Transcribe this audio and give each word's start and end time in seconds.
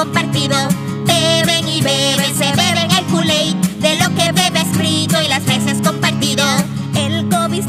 compartido. 0.00 0.56
Beben 1.04 1.68
y 1.68 1.82
beben, 1.82 2.34
se 2.34 2.50
beben 2.52 2.90
el 2.90 3.04
kool 3.10 3.26
de 3.26 3.96
lo 3.96 4.08
que 4.14 4.32
bebe 4.32 4.60
escrito 4.60 5.20
y 5.20 5.28
las 5.28 5.44
veces 5.44 5.82
compartido. 5.84 6.42
El 6.94 7.28
COVID 7.28 7.64